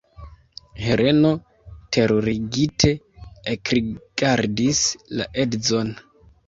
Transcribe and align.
Heleno 0.85 1.33
terurigite 1.97 2.91
ekrigardis 3.55 4.85
la 5.21 5.31
edzon. 5.47 5.99